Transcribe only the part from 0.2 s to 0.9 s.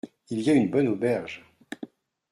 Il y a une bonne